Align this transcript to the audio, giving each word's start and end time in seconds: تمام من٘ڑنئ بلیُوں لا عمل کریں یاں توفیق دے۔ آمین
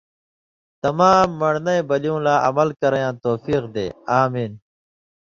تمام 0.83 1.27
من٘ڑنئ 1.39 1.79
بلیُوں 1.89 2.19
لا 2.25 2.35
عمل 2.47 2.69
کریں 2.79 3.03
یاں 3.05 3.15
توفیق 3.25 3.63
دے۔ 3.75 3.85
آمین 4.21 4.51